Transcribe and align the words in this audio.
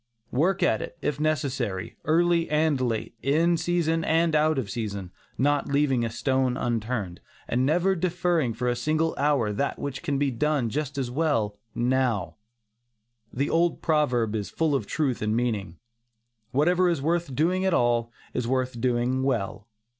Work 0.31 0.63
at 0.63 0.81
it, 0.81 0.97
if 1.03 1.19
necessary, 1.19 1.95
early 2.05 2.49
and 2.49 2.81
late, 2.81 3.13
in 3.21 3.55
season 3.55 4.03
and 4.03 4.35
out 4.35 4.57
of 4.57 4.67
season, 4.67 5.11
not 5.37 5.67
leaving 5.67 6.03
a 6.03 6.09
stone 6.09 6.57
unturned, 6.57 7.21
and 7.47 7.67
never 7.67 7.93
deferring 7.95 8.55
for 8.55 8.67
a 8.67 8.75
single 8.75 9.13
hour 9.19 9.53
that 9.53 9.77
which 9.77 10.01
can 10.01 10.17
be 10.17 10.31
done 10.31 10.71
just 10.71 10.97
as 10.97 11.11
well 11.11 11.59
now. 11.75 12.37
The 13.31 13.51
old 13.51 13.83
proverb 13.83 14.33
is 14.33 14.49
full 14.49 14.73
of 14.73 14.87
truth 14.87 15.21
and 15.21 15.35
meaning, 15.35 15.77
"Whatever 16.49 16.89
is 16.89 16.99
worth 16.99 17.35
doing 17.35 17.63
at 17.63 17.73
all, 17.75 18.11
is 18.33 18.47
worth 18.47 18.81
doing 18.81 19.21
well." 19.21 19.67